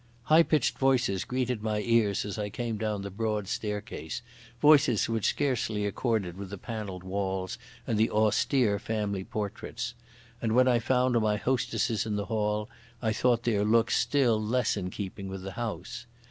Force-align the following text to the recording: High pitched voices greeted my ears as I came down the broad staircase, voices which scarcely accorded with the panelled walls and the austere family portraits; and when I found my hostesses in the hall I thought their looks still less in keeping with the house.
High 0.23 0.41
pitched 0.41 0.79
voices 0.79 1.25
greeted 1.25 1.61
my 1.61 1.79
ears 1.81 2.25
as 2.25 2.39
I 2.39 2.49
came 2.49 2.79
down 2.79 3.03
the 3.03 3.11
broad 3.11 3.47
staircase, 3.47 4.23
voices 4.59 5.07
which 5.07 5.27
scarcely 5.27 5.85
accorded 5.85 6.37
with 6.37 6.49
the 6.49 6.57
panelled 6.57 7.03
walls 7.03 7.59
and 7.85 7.99
the 7.99 8.09
austere 8.09 8.79
family 8.79 9.23
portraits; 9.23 9.93
and 10.41 10.53
when 10.55 10.67
I 10.67 10.79
found 10.79 11.13
my 11.21 11.37
hostesses 11.37 12.07
in 12.07 12.15
the 12.15 12.25
hall 12.25 12.67
I 12.99 13.13
thought 13.13 13.43
their 13.43 13.63
looks 13.63 13.95
still 13.95 14.41
less 14.43 14.75
in 14.75 14.89
keeping 14.89 15.27
with 15.27 15.43
the 15.43 15.51
house. 15.51 16.07